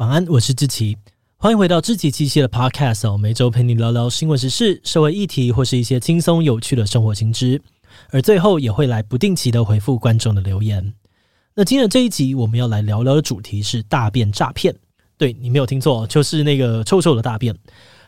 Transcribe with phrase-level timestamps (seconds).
[0.00, 0.96] 晚安，我是志奇，
[1.36, 3.18] 欢迎回到志奇机械的 Podcast 哦。
[3.18, 7.60] 每周陪你聊聊新闻时事、社会议题，或是一些轻松有趣的生活新知。
[8.08, 10.94] 而最后也会来不定期的回复观众的留言。
[11.54, 14.74] 那今天这一集，我们要来聊聊的主题是大便诈骗。
[15.18, 17.54] 对，你没有听错，就是那个臭臭的大便。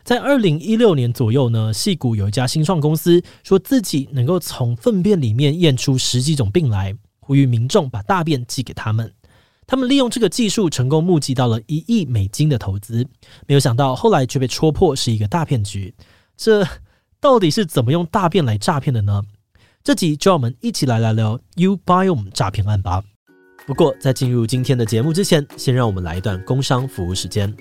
[0.03, 9.13] 在二零一六年左右呢，矽谷有一家新创公司说自己能够从粪便里面验出十几种病来，呼吁民众把大便寄给他们。
[9.65, 13.07] 他们利用这个技术成功募集到了一亿美金的投资，
[13.47, 15.93] 没有想到后来却被戳破是一个大骗局。
[16.35, 16.67] 这
[17.19, 19.23] 到底是怎么用大便来诈骗的呢？
[19.83, 23.03] 这集就让我们一起来聊聊 uBiome 诈骗案吧。
[23.65, 27.53] 不过在进入今天的节目之前，先让我们来一段工商服务时间。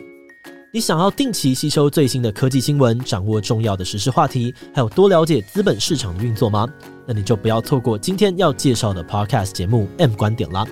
[0.74, 6.66] 你想要定期吸收最新的科技新闻，掌握重要的时事话题，还有多了解资本市场的运作吗？
[7.06, 10.66] 那你就不要错过今天要介绍的 Podcast 节目 M 观点啦。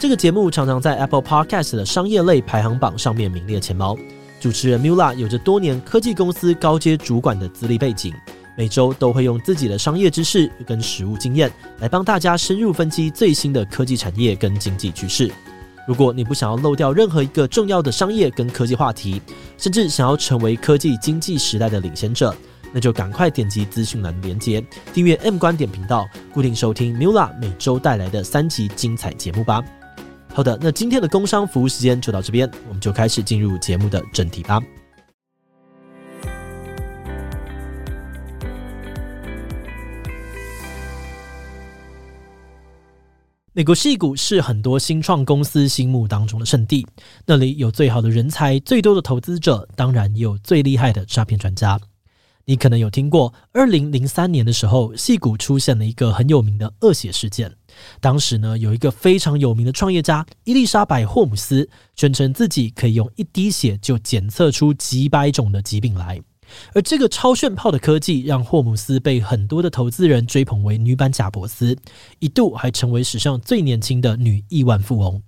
[0.00, 3.94] 这个节目常常在 Apple Podcast 的商业类排行榜上面名列前茅。
[4.40, 8.14] 主持人 Mula 有着多年科技公司高阶主管的资历背景，
[8.56, 15.30] 每周都会用自己的商业知识跟实务经验来帮大家深入分析最新的科技产业跟经济趋势。
[15.86, 19.20] 如果你不想要漏掉任何一个重要的商业跟科技话题，
[19.58, 22.34] 甚至想要成为科技经济时代的领先者，
[22.72, 29.62] 那就赶快点击资讯栏连接，订阅 M 观点频道，固定收听 Mula 每周带来的三集精彩节目吧。
[30.32, 34.58] 好的，那今天的工商服务时间就到这边，我们就开始进入节目的正题吧。
[43.52, 46.86] 美国戏谷是很多新创公司心目当中的圣地，
[47.26, 51.78] 那里有最好的人才、最多的投资者，当然也有最厉害的诈骗专家。
[52.46, 57.52] 你可能有听过，二零零三年的时候，戏谷出现了一个很有名的恶血事件。
[58.00, 66.20] 当时呢，有一个非常有名的创业家伊丽莎白·霍姆斯，宣称自己可以用一滴血就检测出几百种的疾病来。
[66.74, 71.78] 而这个超炫炮的科技，让霍姆斯被很多的投资人追捧为女版贾伯斯，
[72.18, 75.22] 一度还成为史上最年轻的女亿万富翁。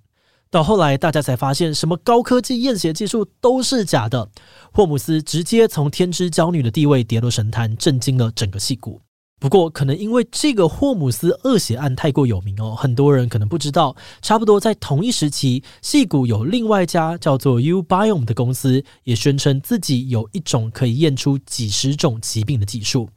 [0.50, 4.28] 到后来，大家才发现，什么高科技验血技术都是假的。
[4.72, 9.00] 霍姆斯直接从天之骄女的地位跌落神坛，震惊了整个戏骨。
[9.42, 13.96] 不过，可能因为这个霍姆斯恶血案太过有名哦，很多人可能不知道。
[14.20, 23.10] 差不多在同一时期，戏谷有另外一家叫做 uBiome 的公司，也宣称自己有一种可以验出几十种疾病的技术。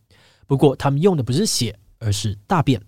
[0.47, 2.81] 不过，他们用的不是血，而是大便。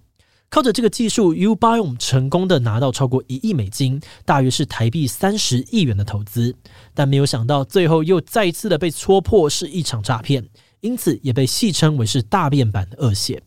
[0.49, 6.55] 靠着这个技术，uBiome 成功的拿到超过一亿美金，大约是台币三十亿元的投资。
[6.95, 10.43] 但没有想到，最后又再一次的被戳破是一场诈骗。
[10.81, 13.41] 因此也被戏称为是大便版的恶血，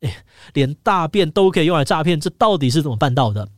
[0.00, 3.48] 哎，连大便都可以用来诈骗，这到底是怎么办到的？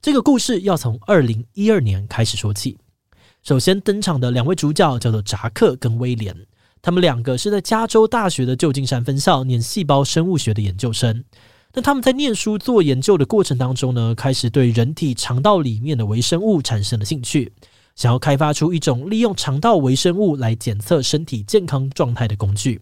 [0.00, 2.78] 这个故事要从二零一二年开始说起。
[3.42, 6.34] 首先登场的两位主角叫做扎克跟威廉，
[6.82, 11.24] 他们两个是在加州大学的旧金山分校念细胞生物学的研究生。
[11.72, 17.52] 那他们在念书做研究的过程当中呢，开始对人体肠道里面的微生物产生了兴趣。
[17.96, 22.80] 想要开发出一种利用肠道微生物来检测身体健康状态的工具。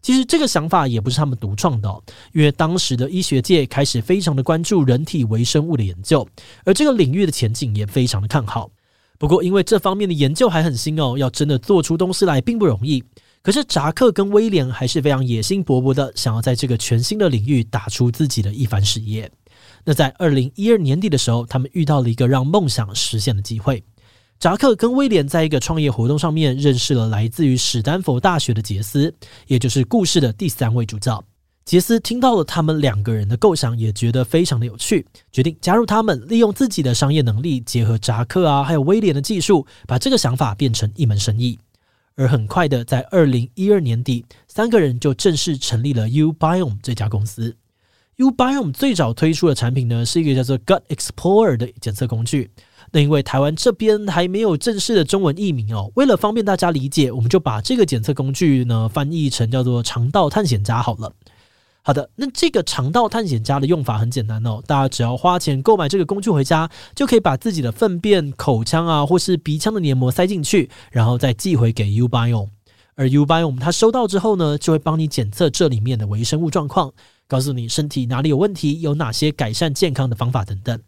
[0.00, 6.26] 其实这个想法也不是他们独创的，因为当时的医学界开始非常的关注人体微生物的研究，
[6.64, 8.70] 而这个领域的前景也非常的看好。
[9.18, 13.04] 不过因为这方面的研究还很新哦，要真的做出东西来并不容易。
[13.42, 19.30] 可是扎克跟威廉还是非常野心勃勃的，想要在这个全新的领域打出自己的一番事业。
[19.84, 23.82] 那在二零一二年底的时候，他们遇到了一个让梦想实现的机会。
[24.38, 29.12] 扎克跟威廉在一个创业活动上面认识了来自于史丹佛大学的杰斯，
[29.48, 31.24] 也就是故事的第三位主角。
[31.64, 41.58] 杰斯听到了他们两个人的构想，也觉得非常的有趣，决定加入他们，利用自己的商业能力，结合扎克啊还有威廉的技术，把这个想法变成一门生意。
[42.14, 47.56] 而很快的，在二零一二年底，三个人就正式成立了 Ubiom 这家公司。
[48.18, 52.50] uBiome 最早推出的产品呢，是一个叫做 Gut Explorer 的检测工具。
[52.90, 61.12] 那因为台湾这边还没有正式的中文译名哦，为了方便大家理解，我们就把这个检测工具呢翻译成叫做肠道探险家好了。
[61.82, 72.48] 好的，那这个肠道探险家的用法很简单哦，大家只要花钱购买这个工具回家，就可以把自己的粪便、口腔啊或是鼻腔的黏膜塞进去，然后再寄回给 uBiome。
[72.96, 76.92] 而 uBiome 它收到之后呢，就会帮你检测这里面的微生物状况，
[77.28, 80.80] 告诉你身体哪里有问题，有哪些改善健康的方法等等。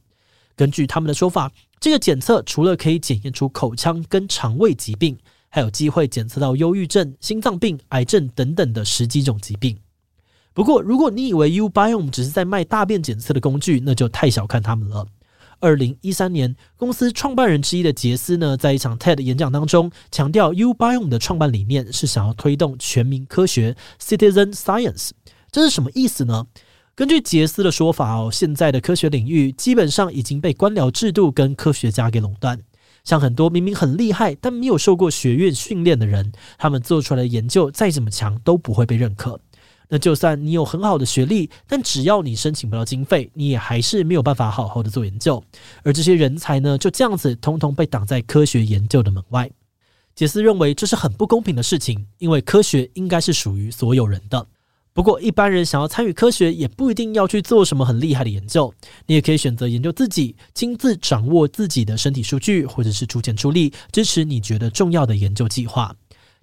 [0.56, 1.52] 根据他们的说法。
[1.80, 5.16] 这个检测除了可以检验出口腔跟肠胃疾病，
[5.48, 9.78] 还有机会检测到忧郁症、心脏病、癌症等等的十几种疾病。
[10.52, 15.06] 不过，如果你以为 uBiome 只是在卖大便检测的工具，那就太小看他们了。
[15.60, 25.12] 二零一三年，公司创办人之一的杰斯呢，在一场 TED 演讲当中，强调 uBiome 的创办理念是想要推动全民科学 （Citizen Science）。
[25.50, 26.46] 这是什么意思呢？
[26.94, 32.60] 根据杰斯的说法哦，现在的科学领域基本上已经被官僚制度跟科学家给垄断。
[33.02, 39.40] 像很多明明很厉害但没有受过学院训练的人，他们做出来的研究再怎么强都不会被认可。
[39.88, 45.42] 那就算你有很好的学历，但只要你申请不到经费，你也还是没有办法好好的做研究。
[45.82, 49.50] 而这些人才呢，就这样子通通被挡在科学研究的门外。
[50.14, 54.46] 杰斯认为这是很不公平的事情，因为科学应该是属于所有人的。
[54.92, 58.74] 不过，一般人想要参与科学，也不一定要去做什么很厉害的研究。
[59.06, 65.94] 你也可以选择研究自己，亲自掌握自己的身体数据，或者是出钱出力支持你觉得重要的研究计划。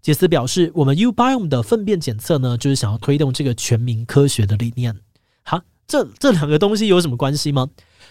[0.02, 4.96] 杰斯表示，我们 uBiome 的粪便检测呢，就是想要推动这个全民科学的理念。
[5.44, 7.68] 哈，这这两个东西有什么关系吗？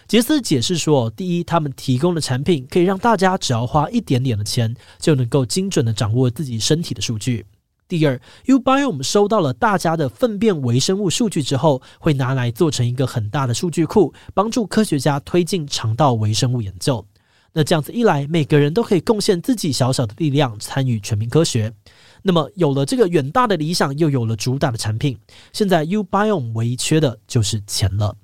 [0.07, 7.45] 杰斯解释说，第一，他们提供的产品可以让大家只要花一点点的钱，就能够精准的掌握自己身体的数据。
[7.87, 17.05] 第二，uBiome 收到了大家的粪便微生物数据之后，会拿来做成一个很大的数据库，帮助科学家推进肠道微生物研究。
[17.53, 21.73] 那这样子一来，每个人都可以贡献自己小小的力量，参与全民科学。
[22.21, 25.17] 那么有了这个远大的理想，又有了主打的产品，
[25.53, 28.15] 现在 uBiome 唯一缺的就是钱了。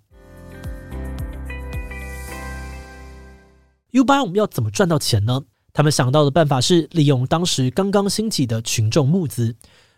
[3.94, 5.42] uBiome 要怎么赚到钱呢？
[5.76, 9.56] 他们想到的办法是利用当时刚刚兴起的群众募资。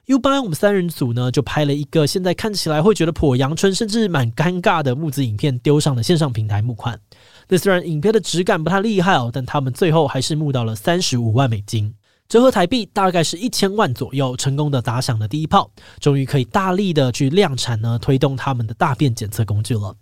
[0.08, 6.98] uBiome 我们三人组呢，就拍了一个现在看起来会觉得颇阳春，甚至蛮尴尬的募资影片，丢上了线上平台募款。
[7.50, 11.94] 那虽然影片的质感不太厉害哦，但他们最后还是募到了三十五万美金，
[12.30, 15.70] 折合台币大概是一千万左右，成功的打响了第一炮，
[16.00, 19.94] 终于可以大力的去量产呢，推动他们的大便检测工具了。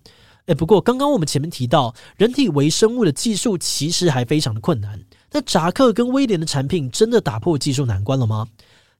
[0.46, 5.00] 诶，不过刚刚我们前面提到，人体微生物的技术其实还非常的困难。
[5.34, 8.48] 那扎克跟威廉的产品真的打破技术难关了吗？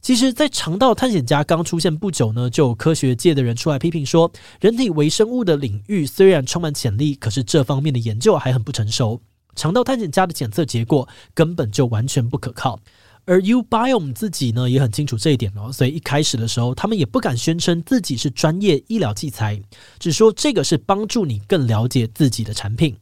[0.02, 9.22] 其实，在肠道探险家刚出现不久呢，就有科学界的人出来批评说，人体微生物的领域虽然充满潜力，可是这方面的研究还很不成熟。
[9.56, 12.78] 肠道探险家的检测结果根本就完全不可靠。
[13.26, 19.62] 而 uBiome 自己呢也很清楚这一点哦，所以一开始的时候，他们也不敢宣称自己是专业医疗器材，
[20.00, 22.94] 只说这个是帮助你更了解自己的产品。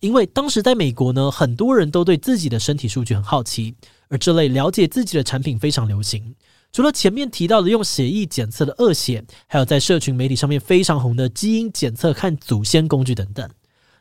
[0.00, 3.74] 因为当时在美国呢，很多人都对自己的身体数据很好奇，
[4.08, 6.34] 而这类了解自己的产品非常流行。
[6.72, 13.50] 除了前面提到的用血液检测的恶险，还有在社群媒体上面非常红的基因检测看祖先工具等等。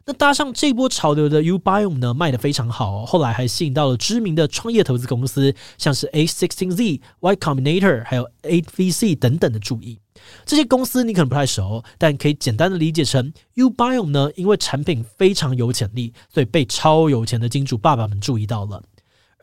[0.09, 9.99] 那搭上这波潮流的 uBiome 呢，卖得非常好，哦后来还吸引到了知名的创业投资公司，像是 A16Z、Y Combinator，还有 8VC 等等的注意。
[10.47, 18.81] 这些公司你可能不太熟，但可以简单的理解成 uBiome 呢，因为产品非常有潜力，所以被超有钱的金主爸爸们注意到了。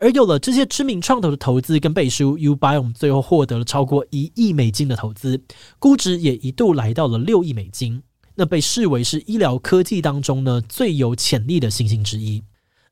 [0.01, 5.41] 而有了这些知名创投的投资跟背书，uBiome 最后获得了超过一亿美金的投资，
[5.79, 8.03] 估值也一度来到了六亿美金。
[8.37, 12.43] 那被视为是医疗科技当中呢，最有潜力的新兴之一。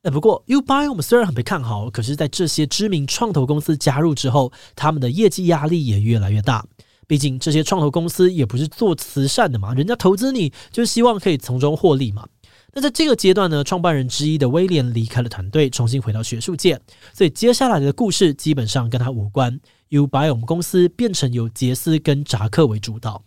[0.01, 6.65] 呃，不过 uBiome 虽然很被看好，可是在这些知名创投公司加入之后，他们的业绩压力也越来越大。
[7.07, 12.27] 毕竟这些创投公司也不是做慈善的嘛，人家投资你就是希望可以从中获利嘛。
[12.73, 16.79] 那在这个阶段呢，创办人之一的威廉离开了团队，重新回到学术界，
[17.13, 19.59] 所以接下来的故事基本上跟他无关。
[19.91, 23.23] uBiome 公司变成由杰斯跟扎克为主导，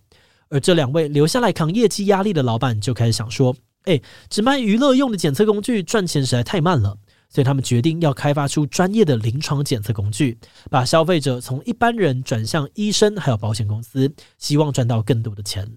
[0.49, 6.97] 而这两位留下来扛业绩压力的老板就开始想说：哎，只卖娱乐用的检测工具赚钱实在太慢了。
[7.31, 10.38] 所以他们决定要开发出专业的临床检测工具，
[10.71, 15.71] 把消费者从一般人转向医生，还有保险公司，希望赚到更多的钱。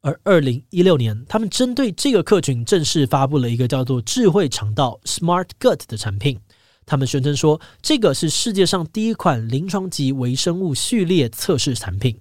[0.00, 6.40] 而二零一六年，他们针对这个客群正式发布了一个叫做“智慧肠道 ”（Smart Gut） 的产品。
[6.86, 12.18] 他们宣称说，这个是世界上第一款临床级微生物序列测试产品。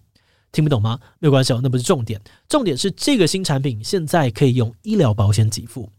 [0.56, 0.98] 听不懂吗？
[1.20, 2.22] 没有关系哦，那不是重点。
[2.48, 5.90] 重点是这个新产品现在可以用医疗保险给付。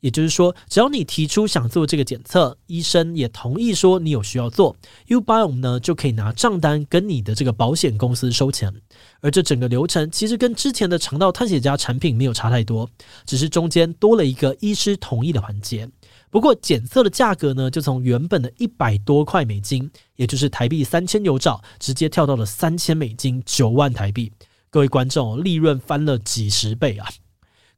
[0.00, 4.74] 也就是说，只要你提出想做这个检测，医生也同意说你有需要做
[5.08, 8.72] ，uBiome 呢就可以拿账单跟你的这个保险公司收钱。
[9.20, 12.88] 而这整个流程其实跟之前的肠道探险家产品没有差太多，
[13.26, 15.86] 只是中间多了一个医师同意的环节。
[16.30, 24.32] 不过检测的价格呢，就从原本的一百多块美金，也就是台币三千有找，直接跳到了三千美金，九万台币。
[24.70, 27.08] 各位观众，利润翻了几十倍啊！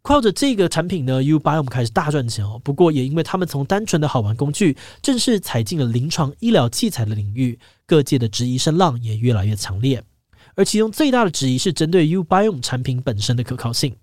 [0.02, 2.58] 靠着这个产品呢，uBiome 开始大赚钱哦。
[2.64, 10.02] 不过也因为他们从单纯的好玩工具，正式踩进了临床医疗器材的领域，各界的质疑声浪也越来越强烈。
[10.56, 13.94] 而其中最大的质疑是针对 uBiome 产品本身的可靠性。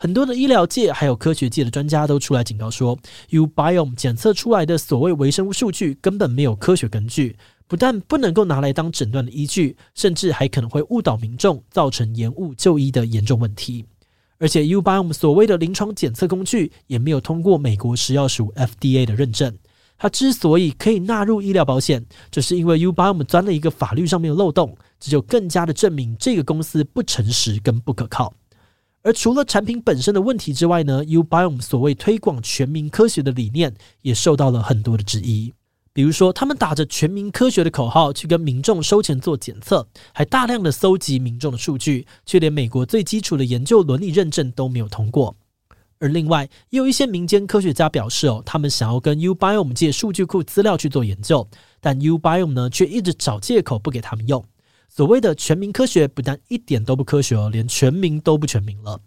[0.00, 2.96] 很多的医疗界还有科学界的专家都出来警告说
[3.30, 7.36] ，Ubiome 检测出来的所谓微生物数据根本没有科学根据，
[7.66, 13.84] 不但不能够拿来当诊断的依据，甚至还可能会误导民众，造成延误就医的严重问题。
[14.38, 19.52] 而且，Ubiome 所谓的临床检测工具也没有通过美国食药署 FDA 的认证。
[19.98, 28.32] 它之所以可以纳入医疗保险，就是因为 Ubiome 钻了一个法律上面的漏洞，这就更加的证明这个公司不诚实跟不可靠。
[29.08, 35.54] 而除了产品本身的问题之外呢，Ubiome 所谓推广全民科学的理念也受到了很多的质疑。
[35.94, 45.34] 比如说，他们打着全民科学的口号去跟民众收钱做检测，还大量的搜集民众的数据，却连美国最基础的研究伦理认证都没有通过。
[46.00, 51.48] 而另外，也有一些民间科学家表示哦，他们想要跟 Ubiome 借数据库资料去做研究，
[51.80, 54.44] 但 Ubiome 呢却一直找借口不给他们用。
[54.98, 59.00] 所谓的全民科学不但一点都不科学哦，连全民都不全民了。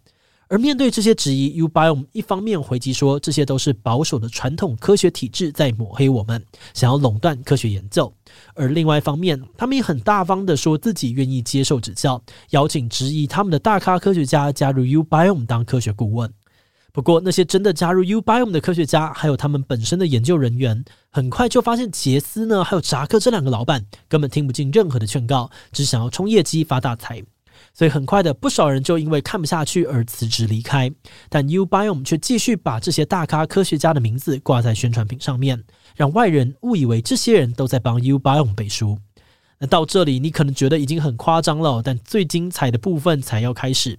[0.47, 6.41] 而面对这些质疑，Ubiome 一方面回击说，这些都是保守的传统科学体制在抹黑我们，
[6.73, 8.09] 想要垄断科学研究；
[8.53, 16.31] 而另外一方面，他们也很大方的说自己愿意接受指教，邀请质疑他们的大咖科学家加入 Ubiome 当科学顾问。
[16.93, 27.23] 不过，那些真的加入 Ubiome 的科学家，还有他们本身的研究人员，很快就发现杰斯呢，还有扎克这两个老板根本听不进任何的劝告，只想要冲业绩发大财。
[27.73, 30.91] 所以很快的，不少人就因为看不下去而辞职离开。
[31.29, 35.63] 但 Ubiome 却继续把这些大咖科学家的名字挂在宣传品上面，
[35.95, 38.97] 让外人误以为这些人都在帮 Ubiome 背书。
[39.59, 43.97] 那到这里，你可能觉得已经很夸张了，但最精彩的部分才要开始。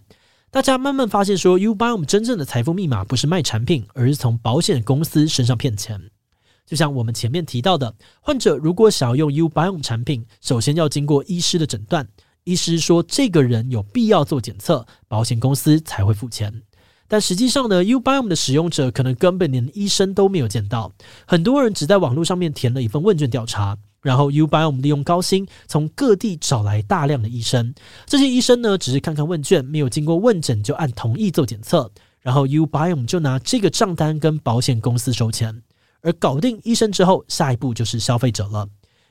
[0.52, 5.99] 大家慢慢发现说，Ubiome 真正的财富密码不是卖产品，而是从保险公司身上骗钱。
[6.66, 12.06] 就像我们前面提到的，患者如果想要用 Ubiome 产品，首先要经过医师的诊断，
[12.44, 16.52] 医师说这个人有必要做检测，保险公司才会付钱。
[17.09, 20.92] 但实际上呢，Ubiome 的使用者可能根本连医生都没有见到，
[21.26, 23.78] 很多人只在网络上面填了一份问卷调查。
[24.02, 27.73] 然后，Ubiome 利用高薪从各地找来大量的医生，
[28.04, 31.90] 这些医生呢，只是看看问卷，没有经过问诊就按同意做检测，
[32.21, 35.62] 然后 Ubiome 就拿这个账单跟保险公司收钱。
[36.00, 38.68] 而搞定医生之后，下一步就是消费者了。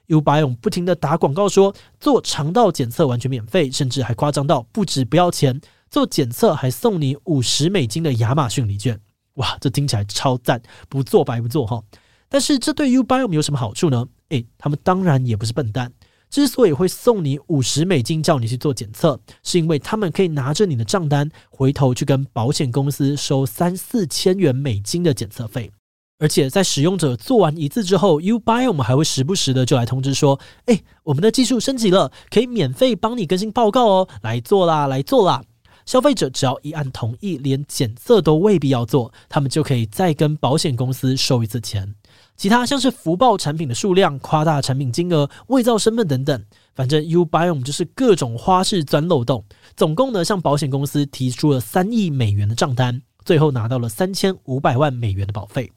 [0.10, 9.00] Ubiome 不停地打广告说做肠道检测完全免费，甚至还夸张到不止不要钱，做检测还送你五十美金的亚马逊礼券。
[9.36, 11.81] 哇，这听起来超赞，不做白不做哈。
[12.27, 14.05] 但是这对 Ubiome 有什么好处呢？
[14.31, 15.91] 诶，他们当然也不是笨蛋。
[16.29, 25.69] 之所以会送你五十美金叫你去做检测，是因为他们可以拿着你的账单，回头去跟保险公司收三四千元美金的检测费。
[26.19, 35.43] 而且在使用者做完一次之后，Ubiome 还会时不时的就来通知说：“诶，我们的技术升级了，可以免费帮你更新报告哦，来做啦，来做啦。”
[35.85, 41.93] 消费者只要一按同意，连检测都未必要做，他们就可以再跟保险公司收一次钱。
[42.36, 49.46] 其他像是福报产品的数量、夸大产品金额、伪造身份等等，反正 Ubiome 就是各种花式钻漏洞。
[49.75, 55.72] 总共呢，向保险公司提出了三亿美元的账单，最后拿到了三千五百万美元的保费。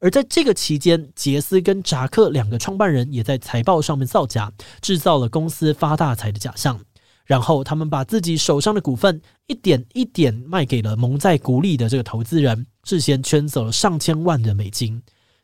[0.00, 6.80] 而在这个期间，杰斯跟扎克两个创办人也在财报上面造假，制造了公司发大财的假象。
[7.24, 15.00] 然后他们把自己手上的股份一点一点卖给了蒙在鼓里的这个投资人，事先圈走了上千万的美金。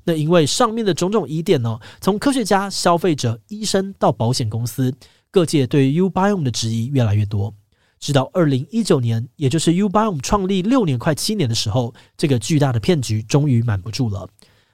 [0.08, 4.94] 那因为上面的种种疑点呢，从科学家、消费者、医生到保险公司，
[5.30, 7.54] 各界对 Ubiome 的质疑越来越多。
[8.00, 14.26] 直到二零一九年，也就是 Ubiome 创立六年快七年的时候，这个巨大的骗局终于瞒不住了。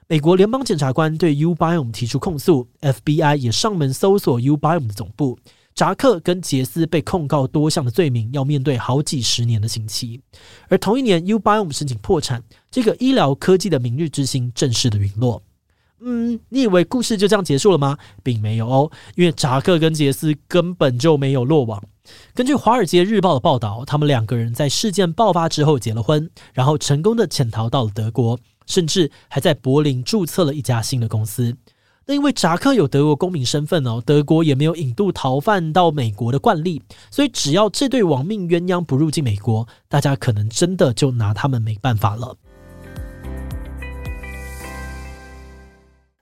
[0.06, 5.36] 美国联邦检察官对 Ubiome 提出控诉，FBI 也上门搜索 Ubiome 的总部。
[5.74, 10.20] 扎克跟杰斯被控告多项的罪名，要面对好几十年的刑期。
[10.68, 15.42] 而同一年，Ubiom 申请破产，这个医疗科技的明日之星正式的陨落。
[16.00, 17.98] 嗯，你以为故事就这样结束了吗？
[18.22, 21.82] 并没有哦，因为扎克跟杰斯根本就没有落网。
[22.34, 31.56] 根据《华尔街日报》的报道，他们两个人在事件爆发之后结了婚，然后成功的潜逃到了德国，甚至还在柏林注册了一家新的公司。
[32.06, 42.36] 那因为扎克有德国公民身份哦，德国也没有引渡逃犯到美国的惯例，所以只要这对亡命鸳鸯不入境美国，大家可能真的就拿他们没办法了。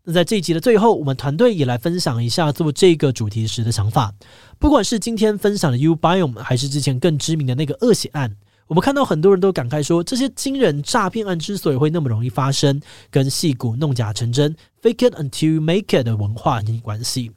[0.05, 4.12] 那在这一集的最后，我们团队也来分享一下做这个主题时的想法。
[4.59, 8.37] 不管是今天分享的 Ubiome，还是之前更知名的那个恶血案。
[8.73, 17.31] 我们看到很多人都感慨说，这些惊人诈骗案之所以会那么容易发生，跟戏骨弄假成真 （fake it until you make it） 的文化有关系。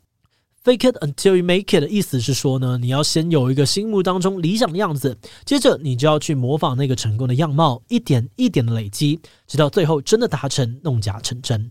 [0.64, 11.70] Fake it until you make it 的意思是说呢，你要先有一个心目当中理想的样子，接着你就要去模仿那个成功的样貌，一点一点的累积，直到最后真的达成，弄假成真。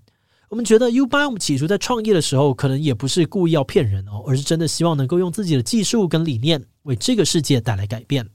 [0.50, 8.28] 我们觉得 UBIOM 起初在创业的时候，可能也不是故意要骗人哦，而是真的希望能够用自己的技术跟理念，为这个世界带来改变。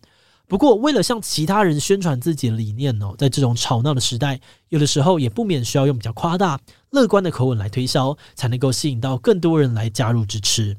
[0.50, 10.75] 不过，为了向其他人宣传自己的理念哦，在这种吵闹的时代，有的时候也不免需要用比较夸大、乐观的口吻来推销，才能够吸引到更多人来加入支持。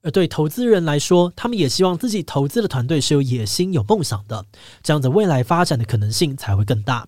[0.00, 4.46] 而对投资人来说，他们也希望自己投资的团队是有野心、有梦想的，
[4.82, 7.06] 这样子未来发展的可能性才会更大。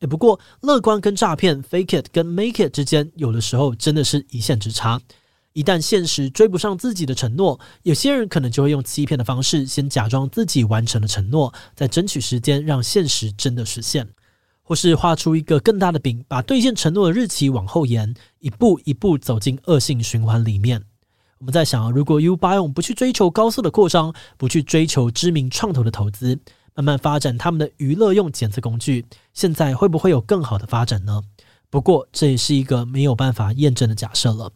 [0.00, 5.00] 诶，不过，乐观跟诈骗 （fake it） 跟 make it 之间，有的时候真的是一线之差。
[5.58, 14.08] 一旦现实追不上自己的承诺，有些人可能就会用欺骗的方式，先假装自己完成了承诺，再争取时间让现实真的实现，
[14.62, 20.84] 或是画出一个更大的饼，把兑现承诺的日期往后延，一步一步走进恶性循环里面。
[21.38, 26.38] 我们在想，如果 uBiome 不去追求高速的扩张，不去追求知名创投的投资，
[26.76, 31.22] 慢慢发展他们的娱乐用检测工具，现在会不会有更好的发展呢？
[31.68, 34.52] 不过这也是一个没有办法验证的假设了。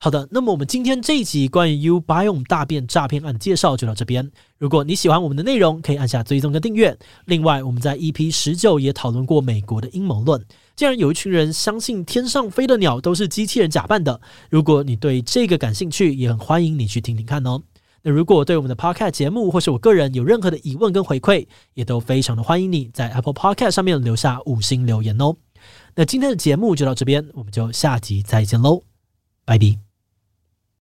[0.00, 4.30] 好的，那么我们今天这一集关于 Ubiom 大变诈骗案的介绍就到这边。
[4.56, 6.96] 如果你喜欢我们的内容，可以按下追踪跟订阅。
[7.24, 10.40] 另外，我们在 EP 十九也讨论过美国的阴谋论，
[10.76, 14.20] 竟然有一群人相信天上飞的鸟都是机器人假扮的。
[14.50, 17.60] 如果你对这个感兴趣，也很欢迎你去听听看哦。
[18.02, 25.34] 那如果对我们的 Podcast 节目或是我个人有任何的疑问跟回馈，也都非常的欢迎你在 Apple Podcast 上面留下五星留言哦。
[25.96, 28.84] 那今天的节目就到这边，我们就下集再见喽，
[29.44, 29.87] 拜拜。